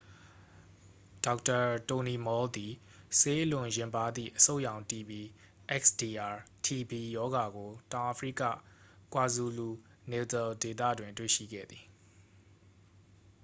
[1.25, 2.71] ဒေါက်တာ တိုနီမော်လ် သည်
[3.19, 5.21] ဆေးအလွန်ယဉ်ပါးသည့် အဆုတ်ရောင် တီဘီ
[5.81, 8.43] xdr-tb ရောဂါကို တောင်အာဖရိက
[9.13, 9.69] ကွာဇူလူ-
[10.11, 11.85] နေတယ်လ် ဒေသတွင် တွေ့ရှိခဲ့သည်။